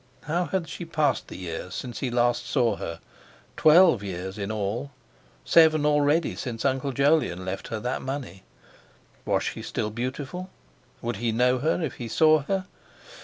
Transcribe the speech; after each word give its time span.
—how 0.23 0.45
had 0.45 0.67
she 0.67 0.83
passed 0.83 1.27
the 1.27 1.35
years 1.37 1.75
since 1.75 1.99
he 1.99 2.09
last 2.09 2.47
saw 2.47 2.75
her, 2.77 2.99
twelve 3.55 4.01
years 4.01 4.35
in 4.39 4.51
all, 4.51 4.89
seven 5.45 5.85
already 5.85 6.35
since 6.35 6.65
Uncle 6.65 6.91
Jolyon 6.91 7.45
left 7.45 7.67
her 7.67 7.79
that 7.81 8.01
money? 8.01 8.41
Was 9.25 9.43
she 9.43 9.61
still 9.61 9.91
beautiful? 9.91 10.49
Would 11.03 11.17
he 11.17 11.31
know 11.31 11.59
her 11.59 11.79
if 11.83 11.97
he 11.97 12.07
saw 12.07 12.39
her? 12.39 12.65